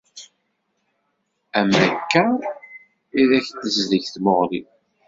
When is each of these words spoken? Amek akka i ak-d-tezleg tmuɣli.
Amek 1.59 1.83
akka 1.95 2.25
i 3.21 3.21
ak-d-tezleg 3.37 4.03
tmuɣli. 4.13 4.61